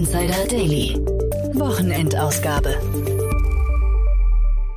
[0.00, 0.98] Insider Daily.
[1.52, 2.74] Wochenendausgabe.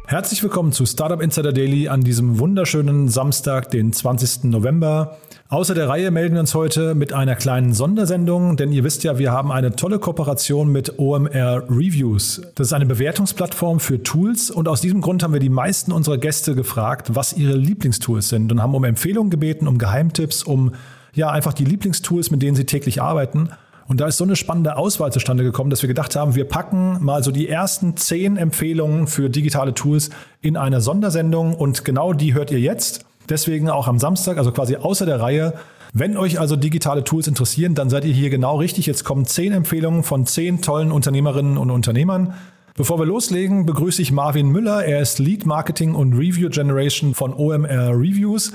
[0.06, 4.44] Herzlich willkommen zu Startup Insider Daily an diesem wunderschönen Samstag, den 20.
[4.44, 5.18] November.
[5.48, 9.18] Außer der Reihe melden wir uns heute mit einer kleinen Sondersendung, denn ihr wisst ja,
[9.18, 12.42] wir haben eine tolle Kooperation mit OMR Reviews.
[12.56, 16.18] Das ist eine Bewertungsplattform für Tools und aus diesem Grund haben wir die meisten unserer
[16.18, 20.74] Gäste gefragt, was ihre Lieblingstools sind und haben um Empfehlungen gebeten, um Geheimtipps, um
[21.14, 23.52] ja einfach die Lieblingstools, mit denen sie täglich arbeiten.
[23.88, 27.04] Und da ist so eine spannende Auswahl zustande gekommen, dass wir gedacht haben, wir packen
[27.04, 30.10] mal so die ersten zehn Empfehlungen für digitale Tools
[30.42, 33.06] in eine Sondersendung und genau die hört ihr jetzt.
[33.30, 35.54] Deswegen auch am Samstag, also quasi außer der Reihe.
[35.94, 38.86] Wenn euch also digitale Tools interessieren, dann seid ihr hier genau richtig.
[38.86, 42.34] Jetzt kommen zehn Empfehlungen von zehn tollen Unternehmerinnen und Unternehmern.
[42.76, 44.84] Bevor wir loslegen, begrüße ich Marvin Müller.
[44.84, 48.52] Er ist Lead Marketing und Review Generation von OMR Reviews.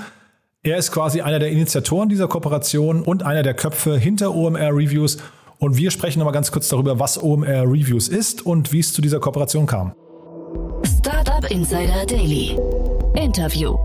[0.61, 5.17] Er ist quasi einer der Initiatoren dieser Kooperation und einer der Köpfe hinter OMR Reviews.
[5.57, 9.01] Und wir sprechen nochmal ganz kurz darüber, was OMR Reviews ist und wie es zu
[9.01, 9.93] dieser Kooperation kam.
[10.83, 12.57] Startup Insider Daily.
[13.15, 13.77] Interview.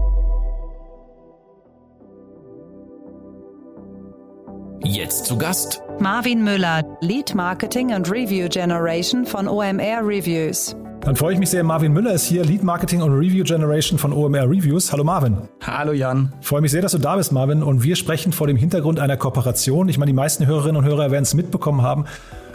[4.82, 10.74] Jetzt zu Gast Marvin Müller, Lead Marketing und Review Generation von OMR Reviews.
[11.04, 11.62] Dann freue ich mich sehr.
[11.64, 14.90] Marvin Müller ist hier, Lead Marketing und Review Generation von OMR Reviews.
[14.90, 15.36] Hallo Marvin.
[15.60, 16.32] Hallo Jan.
[16.40, 17.62] Freue mich sehr, dass du da bist, Marvin.
[17.62, 19.90] Und wir sprechen vor dem Hintergrund einer Kooperation.
[19.90, 22.06] Ich meine, die meisten Hörerinnen und Hörer werden es mitbekommen haben.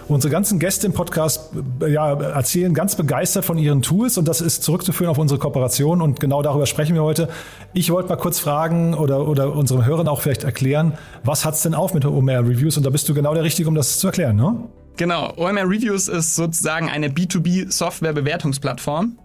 [0.07, 1.51] Unsere ganzen Gäste im Podcast
[1.83, 6.01] äh, ja, erzählen ganz begeistert von ihren Tools und das ist zurückzuführen auf unsere Kooperation
[6.01, 7.29] und genau darüber sprechen wir heute.
[7.73, 11.61] Ich wollte mal kurz fragen oder, oder unseren Hörern auch vielleicht erklären, was hat es
[11.61, 14.07] denn auf mit OMR Reviews und da bist du genau der Richtige, um das zu
[14.07, 14.55] erklären, ne?
[14.99, 19.17] Genau, OMR Reviews ist sozusagen eine B2B-Software-Bewertungsplattform.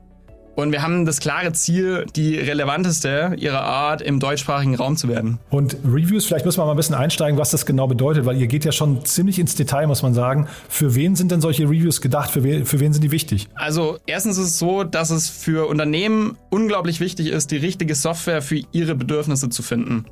[0.54, 5.40] Und wir haben das klare Ziel, die relevanteste ihrer Art im deutschsprachigen Raum zu werden.
[5.50, 8.46] Und Reviews, vielleicht müssen wir mal ein bisschen einsteigen, was das genau bedeutet, weil ihr
[8.46, 10.46] geht ja schon ziemlich ins Detail, muss man sagen.
[10.68, 12.30] Für wen sind denn solche Reviews gedacht?
[12.30, 13.48] Für, wen, für wen sind die wichtig?
[13.56, 18.42] Also erstens ist es so, dass es für Unternehmen unglaublich wichtig ist, die richtige Software
[18.42, 20.04] für ihre Bedürfnisse zu finden.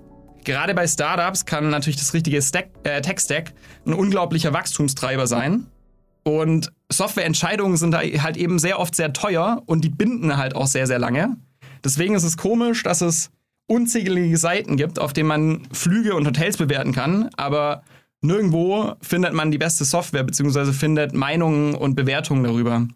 [0.45, 3.53] Gerade bei Startups kann natürlich das richtige äh, Tech-Stack
[3.87, 5.67] ein unglaublicher Wachstumstreiber sein.
[6.25, 10.67] Und Softwareentscheidungen sind da halt eben sehr oft sehr teuer und die binden halt auch
[10.67, 11.37] sehr, sehr lange.
[11.85, 13.31] Deswegen ist es komisch, dass es
[13.67, 17.83] unzählige Seiten gibt, auf denen man Flüge und Hotels bewerten kann, aber
[18.21, 20.73] nirgendwo findet man die beste Software bzw.
[20.73, 22.87] findet Meinungen und Bewertungen darüber.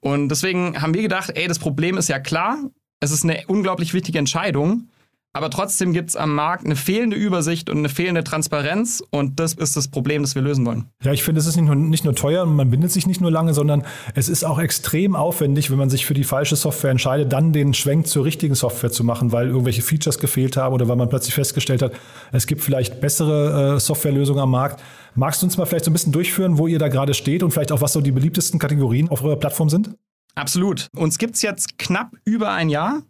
[0.00, 2.58] Und deswegen haben wir gedacht, ey, das Problem ist ja klar,
[3.00, 4.88] es ist eine unglaublich wichtige Entscheidung,
[5.36, 9.52] aber trotzdem gibt es am Markt eine fehlende Übersicht und eine fehlende Transparenz und das
[9.52, 10.86] ist das Problem, das wir lösen wollen.
[11.04, 13.20] Ja, ich finde, es ist nicht nur, nicht nur teuer und man bindet sich nicht
[13.20, 16.90] nur lange, sondern es ist auch extrem aufwendig, wenn man sich für die falsche Software
[16.90, 20.88] entscheidet, dann den Schwenk zur richtigen Software zu machen, weil irgendwelche Features gefehlt haben oder
[20.88, 21.92] weil man plötzlich festgestellt hat,
[22.32, 24.82] es gibt vielleicht bessere äh, Softwarelösungen am Markt.
[25.14, 27.50] Magst du uns mal vielleicht so ein bisschen durchführen, wo ihr da gerade steht und
[27.50, 29.90] vielleicht auch, was so die beliebtesten Kategorien auf eurer Plattform sind?
[30.34, 30.88] Absolut.
[30.96, 33.02] Uns gibt es jetzt knapp über ein Jahr.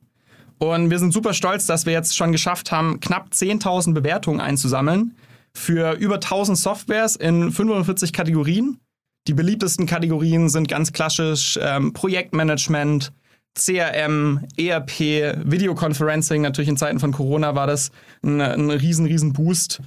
[0.58, 5.16] Und wir sind super stolz, dass wir jetzt schon geschafft haben, knapp 10.000 Bewertungen einzusammeln
[5.54, 8.78] für über 1000 Softwares in 45 Kategorien.
[9.26, 13.12] Die beliebtesten Kategorien sind ganz klassisch ähm, Projektmanagement,
[13.54, 15.00] CRM, ERP,
[15.44, 16.42] Videoconferencing.
[16.42, 17.90] Natürlich in Zeiten von Corona war das
[18.22, 19.80] ein, ein riesen, riesen Boost.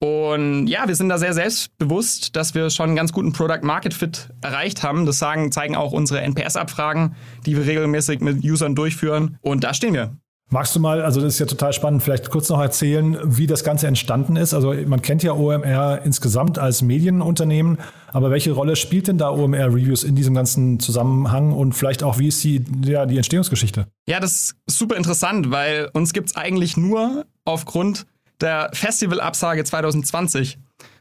[0.00, 3.94] Und ja, wir sind da sehr selbstbewusst, dass wir schon einen ganz guten Product Market
[3.94, 5.06] Fit erreicht haben.
[5.06, 7.16] Das sagen, zeigen auch unsere NPS-Abfragen,
[7.46, 9.38] die wir regelmäßig mit Usern durchführen.
[9.40, 10.12] Und da stehen wir.
[10.50, 13.64] Magst du mal, also das ist ja total spannend, vielleicht kurz noch erzählen, wie das
[13.64, 14.54] Ganze entstanden ist?
[14.54, 17.76] Also man kennt ja OMR insgesamt als Medienunternehmen,
[18.14, 22.18] aber welche Rolle spielt denn da OMR Reviews in diesem ganzen Zusammenhang und vielleicht auch,
[22.18, 23.88] wie ist die, ja, die Entstehungsgeschichte?
[24.06, 28.06] Ja, das ist super interessant, weil uns gibt es eigentlich nur aufgrund
[28.40, 30.58] der Festivalabsage 2020.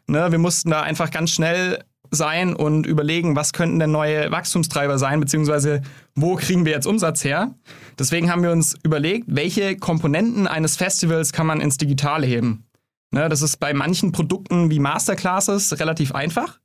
[0.08, 4.98] Ne, wir mussten da einfach ganz schnell sein und überlegen, was könnten denn neue Wachstumstreiber
[4.98, 5.82] sein, beziehungsweise
[6.16, 7.54] wo kriegen wir jetzt Umsatz her.
[8.00, 12.66] Deswegen haben wir uns überlegt, welche Komponenten eines Festivals kann man ins Digitale heben.
[13.12, 16.60] Ne, das ist bei manchen Produkten wie Masterclasses relativ einfach.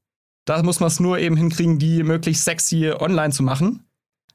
[0.45, 3.85] Da muss man es nur eben hinkriegen, die möglichst sexy online zu machen.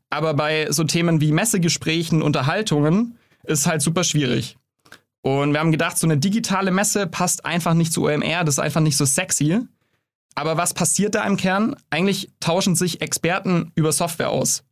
[0.09, 4.56] Aber bei so Themen wie Messegesprächen, Unterhaltungen ist halt super schwierig.
[5.27, 8.59] Und wir haben gedacht, so eine digitale Messe passt einfach nicht zu OMR, das ist
[8.59, 9.59] einfach nicht so sexy.
[10.35, 11.75] Aber was passiert da im Kern?
[11.89, 14.63] Eigentlich tauschen sich Experten über Software aus.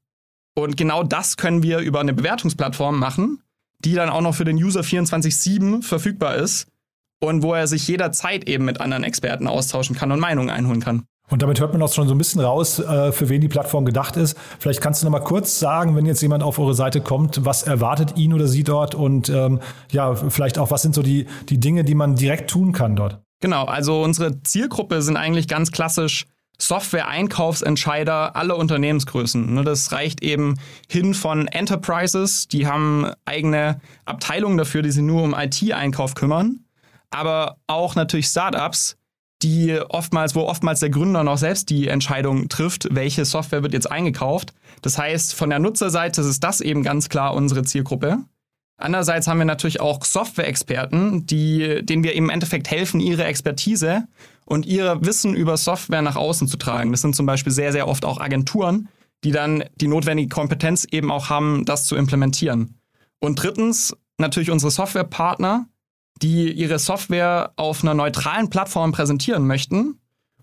[0.54, 3.44] Und genau das können wir über eine Bewertungsplattform machen,
[3.80, 6.68] die dann auch noch für den User 24-7 verfügbar ist
[7.20, 11.04] und wo er sich jederzeit eben mit anderen Experten austauschen kann und Meinungen einholen kann.
[11.30, 13.86] Und damit hört man auch schon so ein bisschen raus, äh, für wen die Plattform
[13.86, 14.38] gedacht ist.
[14.60, 17.64] Vielleicht kannst du noch mal kurz sagen, wenn jetzt jemand auf eure Seite kommt, was
[17.64, 19.60] erwartet ihn oder sie dort und ähm,
[19.92, 23.20] ja, vielleicht auch, was sind so die, die Dinge, die man direkt tun kann dort?
[23.42, 26.26] Genau, also unsere Zielgruppe sind eigentlich ganz klassisch
[26.60, 29.54] Software-Einkaufsentscheider aller Unternehmensgrößen.
[29.54, 35.24] Ne, das reicht eben hin von Enterprises, die haben eigene Abteilungen dafür, die sich nur
[35.24, 36.62] um IT-Einkauf kümmern,
[37.10, 38.98] aber auch natürlich Startups,
[39.46, 43.90] die oftmals, wo oftmals der Gründer noch selbst die Entscheidung trifft, welche Software wird jetzt
[43.90, 44.54] eingekauft.
[44.82, 48.18] Das heißt, von der Nutzerseite ist das eben ganz klar unsere Zielgruppe.
[48.78, 54.08] Andererseits haben wir natürlich auch Software-Experten, denen wir im Endeffekt helfen, ihre Expertise
[54.46, 56.92] und ihr Wissen über Software nach außen zu tragen.
[56.92, 58.90] Das sind zum Beispiel sehr, sehr oft auch Agenturen,
[59.24, 62.80] die dann die notwendige Kompetenz eben auch haben, das zu implementieren.
[63.20, 65.68] Und drittens natürlich unsere Softwarepartner,
[66.22, 70.00] die ihre Software auf einer neutralen Plattform präsentieren möchten,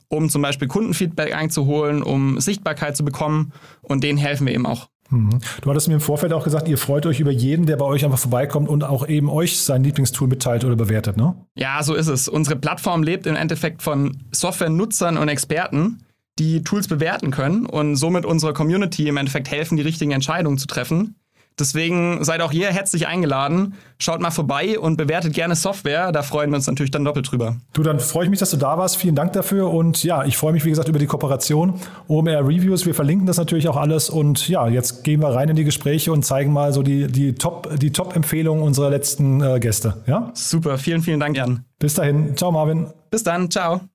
[0.08, 3.52] um zum Beispiel Kundenfeedback einzuholen, um Sichtbarkeit zu bekommen.
[3.80, 4.88] Und denen helfen wir eben auch.
[5.12, 5.40] Mhm.
[5.60, 8.04] Du hattest mir im Vorfeld auch gesagt, ihr freut euch über jeden, der bei euch
[8.04, 11.34] einfach vorbeikommt und auch eben euch sein Lieblingstool mitteilt oder bewertet, ne?
[11.54, 12.28] Ja, so ist es.
[12.28, 16.04] Unsere Plattform lebt im Endeffekt von Software-Nutzern und Experten,
[16.38, 20.66] die Tools bewerten können und somit unserer Community im Endeffekt helfen, die richtigen Entscheidungen zu
[20.66, 21.16] treffen.
[21.58, 23.74] Deswegen seid auch hier herzlich eingeladen.
[23.98, 26.12] Schaut mal vorbei und bewertet gerne Software.
[26.12, 27.56] Da freuen wir uns natürlich dann doppelt drüber.
[27.72, 28.96] Du, dann freue ich mich, dass du da warst.
[28.96, 29.70] Vielen Dank dafür.
[29.70, 31.74] Und ja, ich freue mich, wie gesagt, über die Kooperation.
[32.08, 34.10] OMR Reviews, wir verlinken das natürlich auch alles.
[34.10, 37.34] Und ja, jetzt gehen wir rein in die Gespräche und zeigen mal so die, die
[37.34, 40.02] Top-Empfehlungen die Top unserer letzten äh, Gäste.
[40.06, 40.30] Ja?
[40.34, 41.64] Super, vielen, vielen Dank, Jan.
[41.78, 42.36] Bis dahin.
[42.36, 42.86] Ciao, Marvin.
[43.10, 43.50] Bis dann.
[43.50, 43.91] Ciao.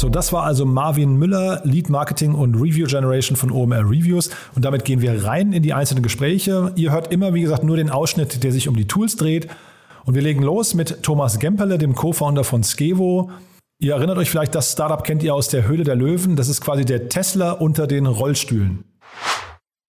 [0.00, 4.30] So, das war also Marvin Müller, Lead Marketing und Review Generation von OMR Reviews.
[4.54, 6.72] Und damit gehen wir rein in die einzelnen Gespräche.
[6.74, 9.48] Ihr hört immer, wie gesagt, nur den Ausschnitt, der sich um die Tools dreht.
[10.06, 13.30] Und wir legen los mit Thomas Gemperle, dem Co-Founder von Skevo.
[13.78, 16.34] Ihr erinnert euch vielleicht, das Startup kennt ihr aus der Höhle der Löwen.
[16.34, 18.84] Das ist quasi der Tesla unter den Rollstühlen.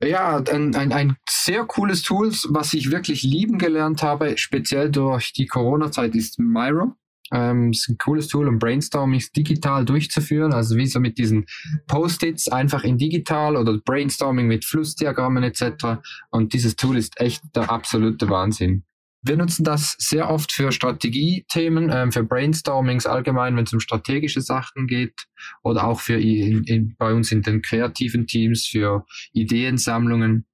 [0.03, 5.31] Ja, ein, ein, ein sehr cooles Tool, was ich wirklich lieben gelernt habe, speziell durch
[5.31, 6.95] die Corona-Zeit, ist Miro.
[7.31, 11.45] Ähm, ist ein cooles Tool, um Brainstormings digital durchzuführen, also wie so mit diesen
[11.87, 16.01] Post-its einfach in digital oder Brainstorming mit Flussdiagrammen etc.
[16.29, 18.83] Und dieses Tool ist echt der absolute Wahnsinn.
[19.23, 24.41] Wir nutzen das sehr oft für Strategiethemen, ähm, für Brainstormings allgemein, wenn es um strategische
[24.41, 25.27] Sachen geht
[25.61, 30.47] oder auch für in, in, bei uns in den kreativen Teams für Ideensammlungen.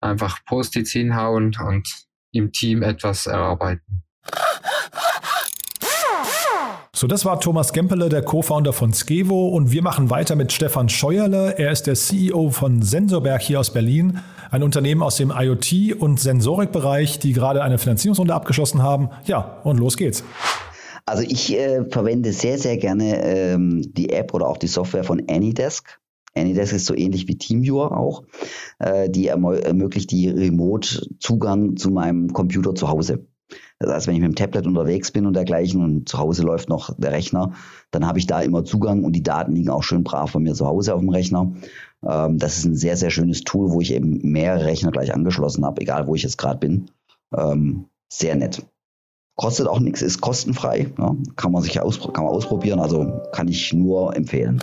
[0.00, 4.04] Einfach Post-its hinhauen und im Team etwas erarbeiten.
[6.94, 10.90] So, das war Thomas Gempele, der Co-Founder von Skevo und wir machen weiter mit Stefan
[10.90, 11.58] Scheuerle.
[11.58, 14.18] Er ist der CEO von Sensorberg hier aus Berlin,
[14.50, 19.08] ein Unternehmen aus dem IoT- und Sensorikbereich, die gerade eine Finanzierungsrunde abgeschlossen haben.
[19.24, 20.22] Ja, und los geht's.
[21.06, 25.22] Also ich äh, verwende sehr, sehr gerne ähm, die App oder auch die Software von
[25.30, 25.98] Anydesk.
[26.34, 28.24] Anydesk ist so ähnlich wie TeamViewer auch.
[28.78, 33.26] Äh, die ermöglicht die Remote-Zugang zu meinem Computer zu Hause.
[33.78, 36.68] Das heißt, wenn ich mit dem Tablet unterwegs bin und dergleichen und zu Hause läuft
[36.68, 37.52] noch der Rechner,
[37.90, 40.54] dann habe ich da immer Zugang und die Daten liegen auch schön brav bei mir
[40.54, 41.52] zu Hause auf dem Rechner.
[42.06, 45.64] Ähm, das ist ein sehr, sehr schönes Tool, wo ich eben mehrere Rechner gleich angeschlossen
[45.64, 46.90] habe, egal wo ich jetzt gerade bin.
[47.36, 48.64] Ähm, sehr nett.
[49.36, 50.92] Kostet auch nichts, ist kostenfrei.
[50.98, 54.62] Ja, kann man sich aus, kann man ausprobieren, also kann ich nur empfehlen.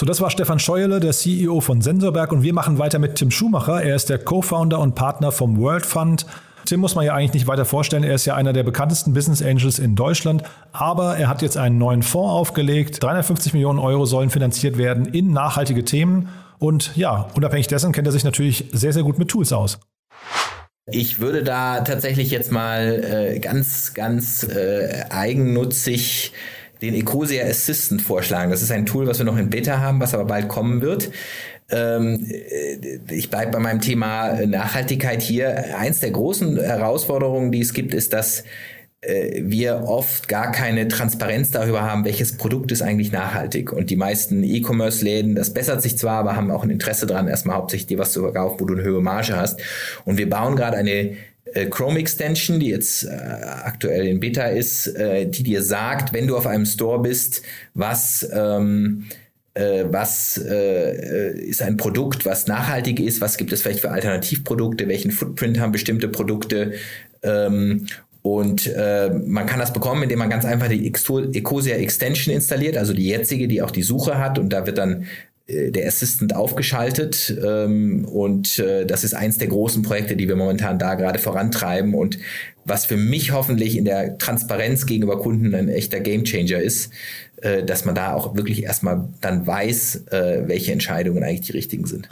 [0.00, 3.30] So, das war Stefan Scheuerle, der CEO von Sensorberg und wir machen weiter mit Tim
[3.30, 3.82] Schumacher.
[3.82, 6.24] Er ist der Co-Founder und Partner vom World Fund.
[6.64, 8.02] Tim muss man ja eigentlich nicht weiter vorstellen.
[8.02, 10.42] Er ist ja einer der bekanntesten Business Angels in Deutschland.
[10.72, 13.02] Aber er hat jetzt einen neuen Fonds aufgelegt.
[13.02, 16.30] 350 Millionen Euro sollen finanziert werden in nachhaltige Themen.
[16.58, 19.80] Und ja, unabhängig dessen kennt er sich natürlich sehr, sehr gut mit Tools aus.
[20.90, 26.32] Ich würde da tatsächlich jetzt mal äh, ganz, ganz äh, eigennutzig
[26.82, 28.50] den Ecosia Assistant vorschlagen.
[28.50, 31.10] Das ist ein Tool, was wir noch in Beta haben, was aber bald kommen wird.
[31.70, 35.76] Ähm, äh, ich bleibe bei meinem Thema Nachhaltigkeit hier.
[35.78, 38.44] Eins der großen Herausforderungen, die es gibt, ist, dass
[39.02, 43.72] äh, wir oft gar keine Transparenz darüber haben, welches Produkt ist eigentlich nachhaltig.
[43.72, 47.56] Und die meisten E-Commerce-Läden, das bessert sich zwar, aber haben auch ein Interesse daran, erstmal
[47.56, 49.60] hauptsächlich dir was zu verkaufen, wo du eine höhere Marge hast.
[50.04, 51.16] Und wir bauen gerade eine
[51.70, 56.36] Chrome Extension, die jetzt äh, aktuell in Beta ist, äh, die dir sagt, wenn du
[56.36, 57.42] auf einem Store bist,
[57.74, 59.06] was ähm,
[59.54, 64.86] äh, was äh, ist ein Produkt, was nachhaltig ist, was gibt es vielleicht für Alternativprodukte,
[64.86, 66.74] welchen Footprint haben bestimmte Produkte
[67.22, 67.86] ähm,
[68.22, 72.92] und äh, man kann das bekommen, indem man ganz einfach die Ecosia Extension installiert, also
[72.92, 74.38] die jetzige, die auch die Suche hat.
[74.38, 75.06] Und da wird dann äh,
[75.50, 80.78] der Assistant aufgeschaltet ähm, und äh, das ist eins der großen Projekte, die wir momentan
[80.78, 82.18] da gerade vorantreiben und
[82.64, 86.92] was für mich hoffentlich in der Transparenz gegenüber Kunden ein echter Gamechanger ist,
[87.42, 91.86] äh, dass man da auch wirklich erstmal dann weiß, äh, welche Entscheidungen eigentlich die richtigen
[91.86, 92.08] sind.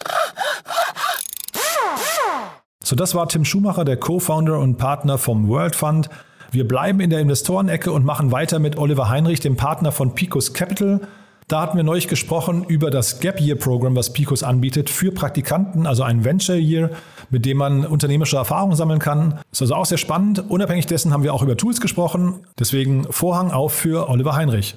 [2.82, 6.08] So, das war Tim Schumacher, der Co-Founder und Partner vom World Fund.
[6.50, 10.54] Wir bleiben in der Investorenecke und machen weiter mit Oliver Heinrich, dem Partner von Picos
[10.54, 11.02] Capital.
[11.48, 15.86] Da hatten wir neulich gesprochen über das Gap Year Programm, was Picos anbietet für Praktikanten,
[15.86, 16.90] also ein Venture Year,
[17.30, 19.40] mit dem man unternehmerische Erfahrungen sammeln kann.
[19.50, 20.44] Ist also auch sehr spannend.
[20.50, 22.46] Unabhängig dessen haben wir auch über Tools gesprochen.
[22.58, 24.76] Deswegen Vorhang auf für Oliver Heinrich.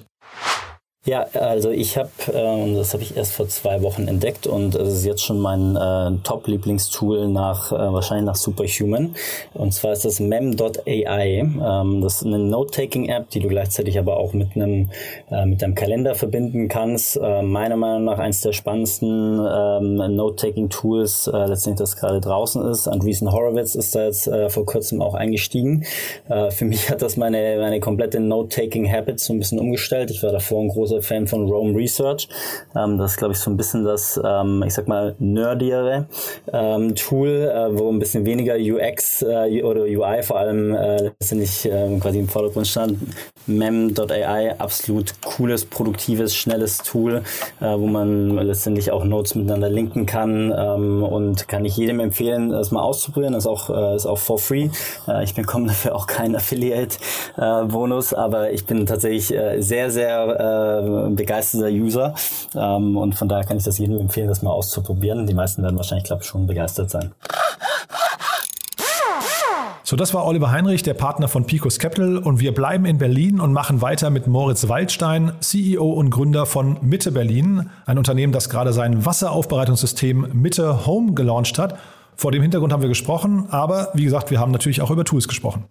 [1.04, 4.98] Ja, also ich habe, äh, das habe ich erst vor zwei Wochen entdeckt und es
[4.98, 9.16] ist jetzt schon mein äh, Top-Lieblingstool nach, äh, wahrscheinlich nach Superhuman.
[9.56, 11.40] Und zwar ist das mem.ai.
[11.40, 14.92] Ähm, das ist eine Note-Taking-App, die du gleichzeitig aber auch mit einem,
[15.32, 17.18] äh, mit deinem Kalender verbinden kannst.
[17.18, 22.88] Äh, meiner Meinung nach eines der spannendsten ähm, Note-Taking-Tools, äh, letztendlich das gerade draußen ist.
[22.88, 25.84] Andreessen Horowitz ist da jetzt äh, vor kurzem auch eingestiegen.
[26.30, 30.12] Äh, für mich hat das meine, meine komplette Note-Taking-Habit so ein bisschen umgestellt.
[30.12, 32.28] Ich war davor ein großer großer Fan von Rome Research.
[32.76, 36.08] Ähm, das ist, glaube ich, so ein bisschen das, ähm, ich sag mal, nerdiere
[36.52, 41.66] ähm, Tool, äh, wo ein bisschen weniger UX äh, oder UI vor allem äh, letztendlich
[41.66, 42.98] äh, quasi im Vordergrund stand.
[43.48, 47.24] Mem.ai, absolut cooles, produktives, schnelles Tool,
[47.60, 52.50] äh, wo man letztendlich auch Notes miteinander linken kann ähm, und kann ich jedem empfehlen,
[52.50, 53.34] das mal auszuprobieren.
[53.34, 54.70] Das ist auch, äh, ist auch for free.
[55.08, 61.70] Äh, ich bekomme dafür auch keinen Affiliate-Bonus, aber ich bin tatsächlich sehr, sehr äh, begeisterter
[61.70, 62.16] User.
[62.56, 65.28] Ähm, und von daher kann ich das jedem empfehlen, das mal auszuprobieren.
[65.28, 67.12] Die meisten werden wahrscheinlich, glaube ich, schon begeistert sein.
[69.92, 73.42] So, das war Oliver Heinrich, der Partner von Picos Capital und wir bleiben in Berlin
[73.42, 78.50] und machen weiter mit Moritz Waldstein, CEO und Gründer von Mitte Berlin, ein Unternehmen, das
[78.50, 81.78] gerade sein Wasseraufbereitungssystem Mitte Home gelauncht hat.
[82.16, 85.28] Vor dem Hintergrund haben wir gesprochen, aber wie gesagt, wir haben natürlich auch über Tools
[85.28, 85.66] gesprochen.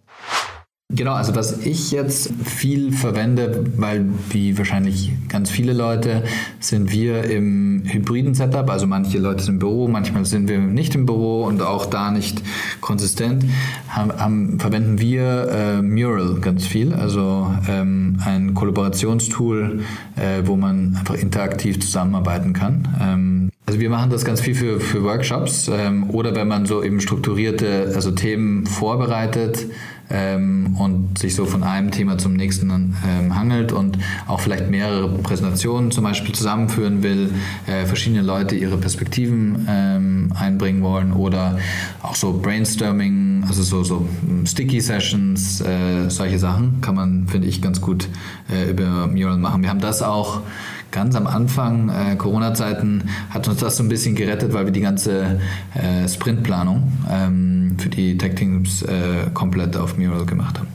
[0.92, 6.24] Genau, also was ich jetzt viel verwende, weil wie wahrscheinlich ganz viele Leute
[6.58, 10.96] sind wir im hybriden Setup, also manche Leute sind im Büro, manchmal sind wir nicht
[10.96, 12.42] im Büro und auch da nicht
[12.80, 13.44] konsistent,
[13.88, 19.82] haben, haben, verwenden wir äh, Mural ganz viel, also ähm, ein Kollaborationstool,
[20.16, 22.88] äh, wo man einfach interaktiv zusammenarbeiten kann.
[23.00, 25.70] Ähm, also wir machen das ganz viel für, für Workshops.
[25.72, 29.66] Ähm, oder wenn man so eben strukturierte also Themen vorbereitet,
[30.10, 35.08] ähm, und sich so von einem Thema zum nächsten ähm, hangelt und auch vielleicht mehrere
[35.08, 37.32] Präsentationen zum Beispiel zusammenführen will,
[37.66, 41.58] äh, verschiedene Leute ihre Perspektiven ähm, einbringen wollen oder
[42.02, 44.08] auch so Brainstorming, also so, so
[44.44, 48.08] Sticky Sessions, äh, solche Sachen kann man, finde ich, ganz gut
[48.50, 49.62] äh, über Mural machen.
[49.62, 50.42] Wir haben das auch
[50.90, 54.80] ganz am Anfang äh, Corona-Zeiten hat uns das so ein bisschen gerettet, weil wir die
[54.80, 55.40] ganze
[55.74, 60.68] äh, Sprintplanung ähm, für die Tech-Teams äh, komplett auf Mural gemacht haben.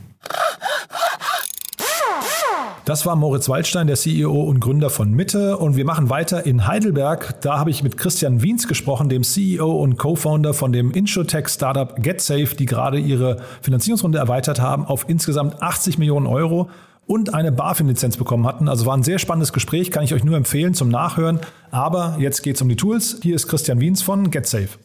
[2.85, 5.57] Das war Moritz Waldstein, der CEO und Gründer von Mitte.
[5.57, 7.41] Und wir machen weiter in Heidelberg.
[7.41, 12.55] Da habe ich mit Christian Wiens gesprochen, dem CEO und Co-Founder von dem Insurtech-Startup GetSafe,
[12.55, 16.69] die gerade ihre Finanzierungsrunde erweitert haben auf insgesamt 80 Millionen Euro
[17.07, 18.67] und eine BaFin-Lizenz bekommen hatten.
[18.67, 21.39] Also war ein sehr spannendes Gespräch, kann ich euch nur empfehlen zum Nachhören.
[21.71, 23.19] Aber jetzt geht es um die Tools.
[23.21, 24.79] Hier ist Christian Wiens von GetSafe.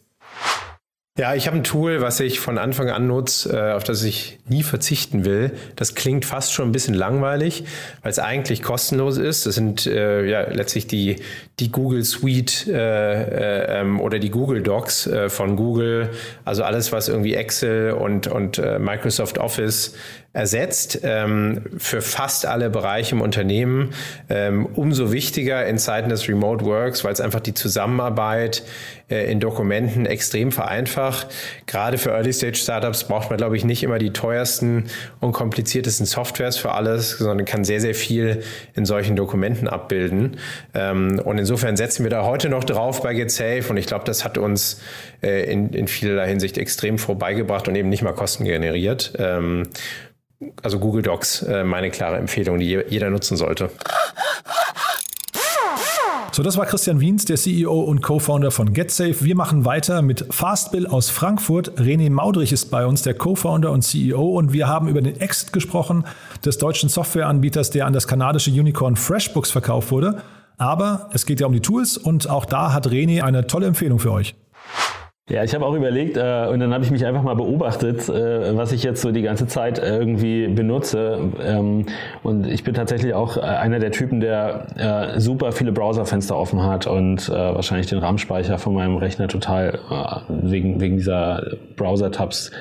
[1.17, 4.39] Ja, ich habe ein Tool, was ich von Anfang an nutze, äh, auf das ich
[4.47, 5.51] nie verzichten will.
[5.75, 7.65] Das klingt fast schon ein bisschen langweilig,
[8.01, 9.45] weil es eigentlich kostenlos ist.
[9.45, 11.17] Das sind äh, ja letztlich die,
[11.59, 16.11] die Google Suite äh, äh, ähm, oder die Google Docs äh, von Google.
[16.45, 19.95] Also alles, was irgendwie Excel und, und äh, Microsoft Office
[20.33, 23.93] ersetzt ähm, für fast alle Bereiche im Unternehmen.
[24.29, 28.63] Ähm, umso wichtiger in Zeiten des Remote Works, weil es einfach die Zusammenarbeit
[29.09, 31.27] äh, in Dokumenten extrem vereinfacht.
[31.65, 34.85] Gerade für Early-Stage-Startups braucht man, glaube ich, nicht immer die teuersten
[35.19, 38.41] und kompliziertesten Softwares für alles, sondern kann sehr, sehr viel
[38.73, 40.37] in solchen Dokumenten abbilden.
[40.73, 44.23] Ähm, und insofern setzen wir da heute noch drauf bei GetSafe und ich glaube, das
[44.23, 44.81] hat uns
[45.21, 49.13] äh, in, in vielerlei Hinsicht extrem vorbeigebracht und eben nicht mal Kosten generiert.
[50.63, 53.69] Also Google Docs, äh, meine klare Empfehlung, die jeder nutzen sollte.
[56.33, 59.25] So, das war Christian Wiens, der CEO und Co-Founder von GetSafe.
[59.25, 61.77] Wir machen weiter mit Fastbill aus Frankfurt.
[61.77, 64.37] René Maudrich ist bei uns, der Co-Founder und CEO.
[64.37, 66.05] Und wir haben über den Exit gesprochen
[66.45, 70.21] des deutschen Softwareanbieters, der an das kanadische Unicorn FreshBooks verkauft wurde.
[70.57, 73.99] Aber es geht ja um die Tools und auch da hat René eine tolle Empfehlung
[73.99, 74.33] für euch.
[75.31, 78.57] Ja, ich habe auch überlegt äh, und dann habe ich mich einfach mal beobachtet, äh,
[78.57, 81.19] was ich jetzt so die ganze Zeit irgendwie benutze.
[81.41, 81.85] Ähm,
[82.21, 86.63] und ich bin tatsächlich auch äh, einer der Typen, der äh, super viele Browserfenster offen
[86.63, 91.43] hat und äh, wahrscheinlich den RAM-Speicher von meinem Rechner total äh, wegen, wegen dieser
[91.77, 92.51] Browser-Tabs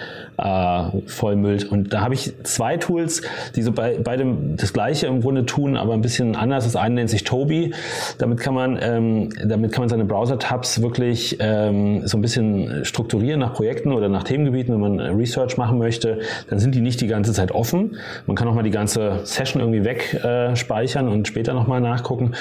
[1.06, 1.70] vollmüllt.
[1.70, 3.20] Und da habe ich zwei Tools,
[3.56, 6.64] die so bei beidem das gleiche im Grunde tun, aber ein bisschen anders.
[6.64, 7.74] Das eine nennt sich Toby.
[8.16, 12.84] Damit kann man, ähm, damit kann man seine Browser-Tabs wirklich ähm, so ein bisschen dann
[12.84, 17.00] strukturieren nach Projekten oder nach Themengebieten, wenn man Research machen möchte, dann sind die nicht
[17.00, 17.96] die ganze Zeit offen.
[18.26, 22.32] Man kann auch mal die ganze Session irgendwie wegspeichern und später nochmal nachgucken.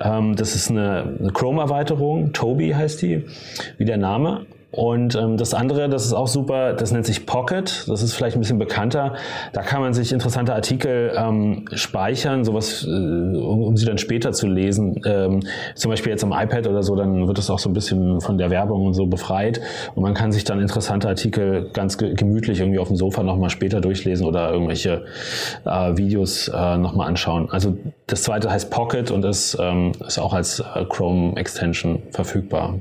[0.00, 3.24] Ähm, das ist eine, eine Chrome-Erweiterung, Toby heißt die,
[3.78, 4.46] wie der Name.
[4.72, 7.84] Und ähm, das andere, das ist auch super, das nennt sich Pocket.
[7.88, 9.14] Das ist vielleicht ein bisschen bekannter.
[9.52, 14.32] Da kann man sich interessante Artikel ähm, speichern, sowas, äh, um, um sie dann später
[14.32, 14.98] zu lesen.
[15.04, 15.40] Ähm,
[15.74, 18.38] zum Beispiel jetzt am iPad oder so, dann wird es auch so ein bisschen von
[18.38, 19.60] der Werbung und so befreit.
[19.94, 23.50] Und man kann sich dann interessante Artikel ganz ge gemütlich irgendwie auf dem Sofa nochmal
[23.50, 25.04] später durchlesen oder irgendwelche
[25.66, 27.50] äh, Videos äh, nochmal anschauen.
[27.50, 27.76] Also
[28.06, 32.78] das zweite heißt Pocket und ist, ähm, ist auch als äh, Chrome Extension verfügbar.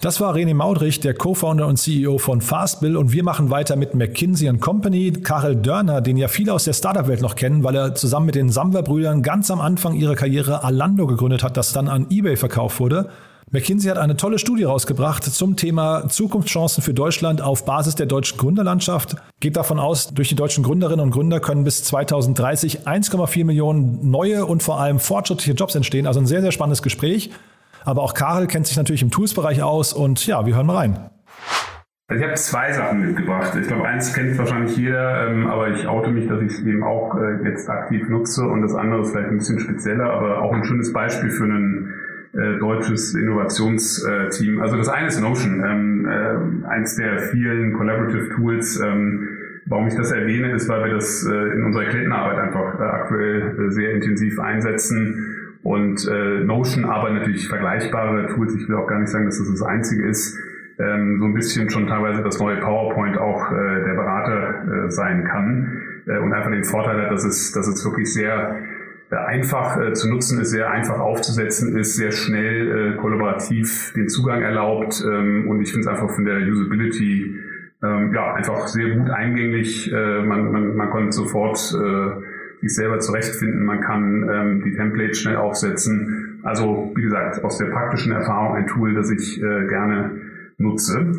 [0.00, 3.94] Das war René Maudrich, der Co-Founder und CEO von Fastbill und wir machen weiter mit
[3.94, 5.10] McKinsey Company.
[5.10, 8.48] Karel Dörner, den ja viele aus der Startup-Welt noch kennen, weil er zusammen mit den
[8.48, 13.08] Samwer-Brüdern ganz am Anfang ihrer Karriere Alando gegründet hat, das dann an eBay verkauft wurde.
[13.50, 18.38] McKinsey hat eine tolle Studie rausgebracht zum Thema Zukunftschancen für Deutschland auf Basis der deutschen
[18.38, 19.16] Gründerlandschaft.
[19.40, 24.46] Geht davon aus, durch die deutschen Gründerinnen und Gründer können bis 2030 1,4 Millionen neue
[24.46, 26.06] und vor allem fortschrittliche Jobs entstehen.
[26.06, 27.30] Also ein sehr, sehr spannendes Gespräch.
[27.88, 30.98] Aber auch Karel kennt sich natürlich im Tools-Bereich aus und ja, wir hören mal rein.
[32.08, 33.56] Also ich habe zwei Sachen mitgebracht.
[33.58, 36.84] Ich glaube, eins kennt wahrscheinlich jeder, ähm, aber ich oute mich, dass ich es eben
[36.84, 40.52] auch äh, jetzt aktiv nutze und das andere ist vielleicht ein bisschen spezieller, aber auch
[40.52, 41.94] ein schönes Beispiel für ein
[42.34, 44.60] äh, deutsches Innovationsteam.
[44.60, 48.78] Also das eine ist Notion, ähm, äh, eins der vielen Collaborative Tools.
[48.84, 49.28] Ähm,
[49.64, 53.66] warum ich das erwähne, ist, weil wir das äh, in unserer Klientenarbeit einfach äh, aktuell
[53.66, 55.27] äh, sehr intensiv einsetzen
[55.62, 58.54] und äh, Notion, aber natürlich vergleichbare Tools.
[58.54, 60.36] Ich will auch gar nicht sagen, dass das das einzige ist.
[60.78, 65.24] Ähm, so ein bisschen schon teilweise das neue PowerPoint auch äh, der Berater äh, sein
[65.24, 68.56] kann äh, und einfach den Vorteil hat, dass es, dass es wirklich sehr
[69.10, 74.08] äh, einfach äh, zu nutzen ist, sehr einfach aufzusetzen ist, sehr schnell äh, kollaborativ den
[74.08, 77.34] Zugang erlaubt ähm, und ich finde es einfach von der Usability
[77.82, 79.92] ähm, ja einfach sehr gut eingänglich.
[79.92, 85.20] Äh, man, man, man konnte sofort äh, sich selber zurechtfinden, man kann ähm, die Templates
[85.20, 86.40] schnell aufsetzen.
[86.42, 90.10] Also wie gesagt, aus der praktischen Erfahrung ein Tool, das ich äh, gerne
[90.58, 91.12] nutze.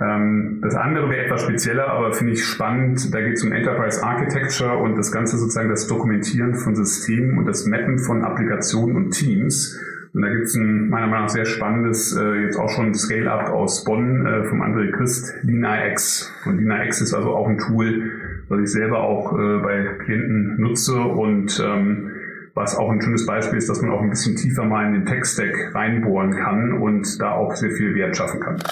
[0.00, 3.14] Ähm, das andere wäre etwas spezieller, aber finde ich spannend.
[3.14, 7.46] Da geht es um Enterprise Architecture und das Ganze sozusagen das Dokumentieren von Systemen und
[7.46, 9.78] das Mappen von Applikationen und Teams.
[10.12, 13.50] Und da gibt es ein meiner Meinung nach sehr spannendes, äh, jetzt auch schon Scale-Up
[13.50, 16.32] aus Bonn äh, vom André Christ, LinaX.
[16.44, 21.00] Und LinaX ist also auch ein Tool, was ich selber auch äh, bei Klienten nutze
[21.00, 22.10] und ähm,
[22.54, 25.06] was auch ein schönes Beispiel ist, dass man auch ein bisschen tiefer mal in den
[25.06, 28.62] Tech-Stack reinbohren kann und da auch sehr viel Wert schaffen kann.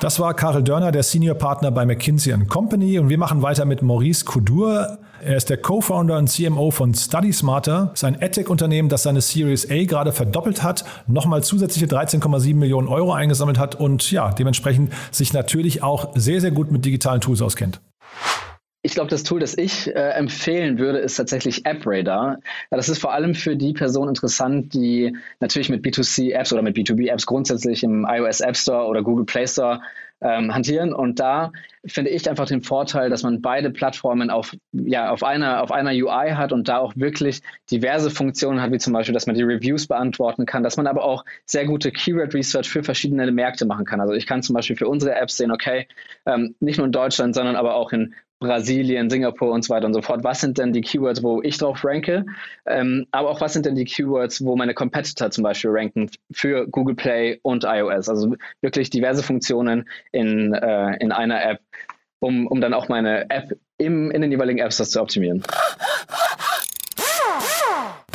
[0.00, 3.82] Das war Karel Dörner, der Senior Partner bei McKinsey Company und wir machen weiter mit
[3.82, 4.98] Maurice Coudur.
[5.26, 7.86] Er ist der Co-Founder und CMO von Study Smarter.
[7.90, 12.86] Das ist ein EdTech-Unternehmen, das seine Series A gerade verdoppelt hat, nochmal zusätzliche 13,7 Millionen
[12.86, 17.42] Euro eingesammelt hat und ja, dementsprechend sich natürlich auch sehr, sehr gut mit digitalen Tools
[17.42, 17.80] auskennt.
[18.82, 22.38] Ich glaube, das Tool, das ich äh, empfehlen würde, ist tatsächlich AppRadar.
[22.70, 26.76] Ja, das ist vor allem für die Person interessant, die natürlich mit B2C-Apps oder mit
[26.76, 29.80] B2B-Apps grundsätzlich im iOS App Store oder Google Play Store
[30.20, 30.92] ähm, hantieren.
[30.92, 31.52] Und da
[31.84, 35.90] finde ich einfach den Vorteil, dass man beide Plattformen auf, ja, auf, einer, auf einer
[35.90, 39.42] UI hat und da auch wirklich diverse Funktionen hat, wie zum Beispiel, dass man die
[39.42, 43.84] Reviews beantworten kann, dass man aber auch sehr gute Keyword Research für verschiedene Märkte machen
[43.84, 44.00] kann.
[44.00, 45.86] Also ich kann zum Beispiel für unsere Apps sehen, okay,
[46.24, 49.94] ähm, nicht nur in Deutschland, sondern aber auch in Brasilien, Singapur und so weiter und
[49.94, 50.22] so fort.
[50.22, 52.26] Was sind denn die Keywords, wo ich drauf ranke?
[52.66, 56.66] Ähm, aber auch was sind denn die Keywords, wo meine Competitor zum Beispiel ranken für
[56.68, 58.08] Google Play und iOS?
[58.08, 61.60] Also wirklich diverse Funktionen in, äh, in einer App,
[62.20, 65.42] um, um dann auch meine App im, in den jeweiligen Apps das zu optimieren.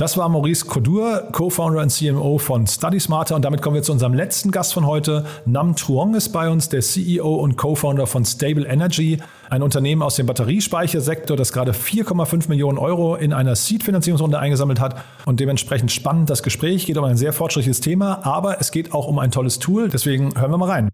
[0.02, 3.36] Das war Maurice Kodur, Co-Founder und CMO von Study Smarter.
[3.36, 5.26] Und damit kommen wir zu unserem letzten Gast von heute.
[5.46, 9.20] Nam Truong ist bei uns, der CEO und Co-Founder von Stable Energy,
[9.52, 14.96] ein Unternehmen aus dem Batteriespeichersektor, das gerade 4,5 Millionen Euro in einer Seed-Finanzierungsrunde eingesammelt hat.
[15.28, 16.88] Und dementsprechend spannend das Gespräch.
[16.88, 19.88] Geht um ein sehr fortschrittliches Thema, aber es geht auch um ein tolles Tool.
[19.88, 20.90] Deswegen hören wir mal rein.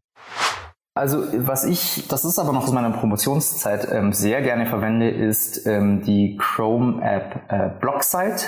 [0.96, 5.66] Also was ich, das ist aber noch aus meiner Promotionszeit ähm, sehr gerne verwende, ist
[5.66, 8.48] ähm, die Chrome App äh, Blocksite.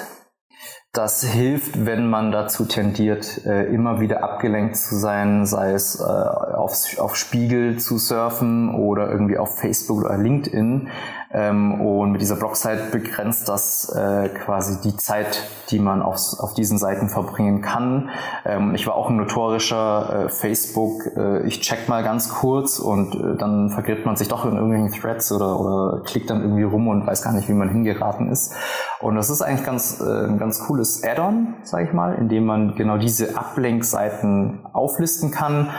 [0.92, 6.04] Das hilft, wenn man dazu tendiert, äh, immer wieder abgelenkt zu sein, sei es äh,
[6.04, 10.90] auf, auf Spiegel zu surfen oder irgendwie auf Facebook oder LinkedIn.
[11.32, 16.56] Ähm, und mit dieser Blogsite begrenzt das äh, quasi die Zeit, die man auf, auf
[16.56, 18.10] diesen Seiten verbringen kann.
[18.46, 23.14] Ähm, ich war auch ein notorischer äh, Facebook, äh, ich check mal ganz kurz und
[23.14, 26.88] äh, dann vergräbt man sich doch in irgendwelchen Threads oder, oder klickt dann irgendwie rum
[26.88, 28.56] und weiß gar nicht, wie man hingeraten ist.
[29.00, 32.46] Und das ist eigentlich ganz, äh, ein ganz cooles Add-on, sage ich mal, in dem
[32.46, 35.70] man genau diese Ablenkseiten auflisten kann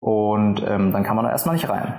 [0.00, 1.94] und ähm, dann kann man da erstmal nicht rein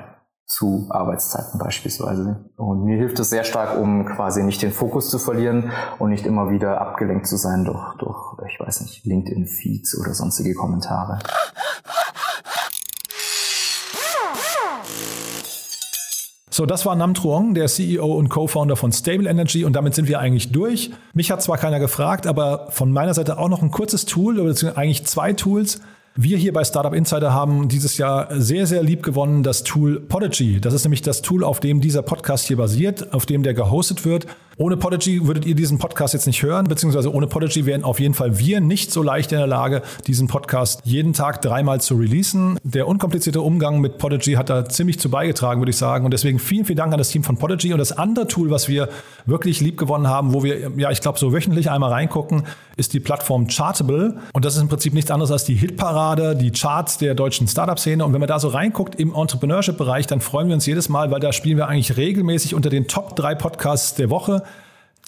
[0.50, 2.44] zu Arbeitszeiten beispielsweise.
[2.58, 6.26] Und mir hilft es sehr stark, um quasi nicht den Fokus zu verlieren und nicht
[6.26, 8.18] immer wieder abgelenkt zu sein durch, durch
[8.52, 11.20] ich weiß nicht, LinkedIn-Feeds oder sonstige Kommentare.
[16.50, 20.10] So, das war Nam Truong, der CEO und Co-Founder von Stable Energy und damit sind
[20.10, 20.92] wir eigentlich durch.
[21.14, 24.54] Mich hat zwar keiner gefragt, aber von meiner Seite auch noch ein kurzes Tool, oder
[24.76, 25.80] eigentlich zwei Tools,
[26.22, 30.60] wir hier bei Startup Insider haben dieses Jahr sehr, sehr lieb gewonnen das Tool Podigy.
[30.60, 34.04] Das ist nämlich das Tool, auf dem dieser Podcast hier basiert, auf dem der gehostet
[34.04, 34.28] wird.
[34.62, 38.14] Ohne Podigy würdet ihr diesen Podcast jetzt nicht hören, beziehungsweise ohne Podigy wären auf jeden
[38.14, 42.60] Fall wir nicht so leicht in der Lage, diesen Podcast jeden Tag dreimal zu releasen.
[42.64, 46.04] Der unkomplizierte Umgang mit Podigy hat da ziemlich zu beigetragen, würde ich sagen.
[46.04, 47.72] Und deswegen vielen, vielen Dank an das Team von Podigy.
[47.72, 48.90] Und das andere Tool, was wir
[49.26, 52.44] wirklich lieb gewonnen haben, wo wir, ja, ich glaube, so wöchentlich einmal reingucken,
[52.76, 54.18] ist die Plattform Chartable.
[54.34, 58.04] Und das ist im Prinzip nichts anderes als die Hitparade, die Charts der deutschen Startup-Szene.
[58.04, 61.22] Und wenn man da so reinguckt im Entrepreneurship-Bereich, dann freuen wir uns jedes Mal, weil
[61.22, 64.44] da spielen wir eigentlich regelmäßig unter den Top drei Podcasts der Woche.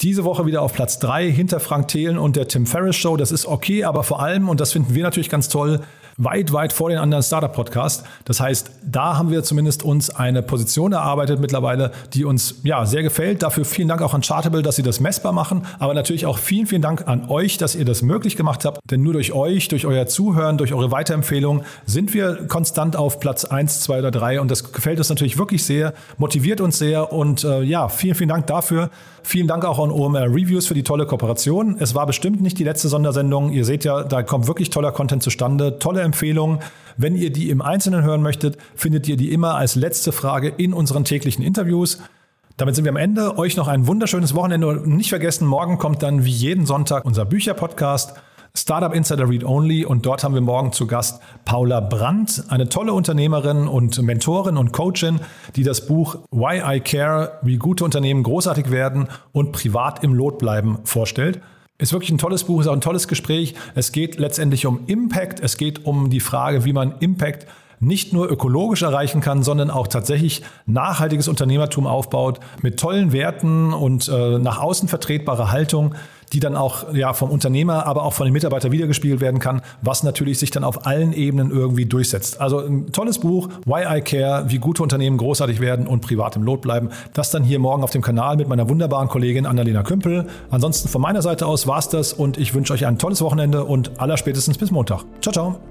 [0.01, 3.17] Diese Woche wieder auf Platz 3 hinter Frank Thelen und der Tim Ferriss Show.
[3.17, 5.81] Das ist okay, aber vor allem, und das finden wir natürlich ganz toll,
[6.17, 8.03] weit, weit vor den anderen Startup-Podcasts.
[8.25, 13.03] Das heißt, da haben wir zumindest uns eine Position erarbeitet mittlerweile, die uns ja sehr
[13.03, 13.43] gefällt.
[13.43, 15.65] Dafür vielen Dank auch an Chartable, dass sie das messbar machen.
[15.79, 18.79] Aber natürlich auch vielen, vielen Dank an euch, dass ihr das möglich gemacht habt.
[18.89, 23.45] Denn nur durch euch, durch euer Zuhören, durch eure Weiterempfehlung sind wir konstant auf Platz
[23.45, 24.41] 1, 2 oder 3.
[24.41, 27.13] Und das gefällt uns natürlich wirklich sehr, motiviert uns sehr.
[27.13, 28.89] Und äh, ja, vielen, vielen Dank dafür.
[29.23, 31.77] Vielen Dank auch an OMR Reviews für die tolle Kooperation.
[31.79, 33.51] Es war bestimmt nicht die letzte Sondersendung.
[33.51, 36.59] Ihr seht ja, da kommt wirklich toller Content zustande, tolle Empfehlungen.
[36.97, 40.73] Wenn ihr die im Einzelnen hören möchtet, findet ihr die immer als letzte Frage in
[40.73, 41.99] unseren täglichen Interviews.
[42.57, 43.37] Damit sind wir am Ende.
[43.37, 47.25] Euch noch ein wunderschönes Wochenende und nicht vergessen, morgen kommt dann wie jeden Sonntag unser
[47.25, 48.13] Bücherpodcast.
[48.53, 52.91] Startup Insider Read Only und dort haben wir morgen zu Gast Paula Brandt, eine tolle
[52.91, 55.21] Unternehmerin und Mentorin und Coachin,
[55.55, 60.37] die das Buch Why I Care, wie gute Unternehmen großartig werden und privat im Lot
[60.37, 61.39] bleiben vorstellt.
[61.77, 63.55] Ist wirklich ein tolles Buch, ist auch ein tolles Gespräch.
[63.73, 67.47] Es geht letztendlich um Impact, es geht um die Frage, wie man Impact
[67.81, 74.07] nicht nur ökologisch erreichen kann, sondern auch tatsächlich nachhaltiges Unternehmertum aufbaut mit tollen Werten und
[74.07, 75.95] äh, nach außen vertretbare Haltung
[76.33, 80.03] die dann auch ja, vom Unternehmer, aber auch von den Mitarbeitern wiedergespielt werden kann, was
[80.03, 82.39] natürlich sich dann auf allen Ebenen irgendwie durchsetzt.
[82.39, 86.43] Also ein tolles Buch, Why I Care, wie gute Unternehmen großartig werden und privat im
[86.43, 86.89] Lot bleiben.
[87.13, 90.27] Das dann hier morgen auf dem Kanal mit meiner wunderbaren Kollegin Annalena Kümpel.
[90.49, 93.99] Ansonsten von meiner Seite aus war's das und ich wünsche euch ein tolles Wochenende und
[93.99, 95.03] allerspätestens bis Montag.
[95.21, 95.70] Ciao, ciao.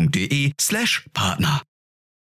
[0.57, 1.61] slash Partner.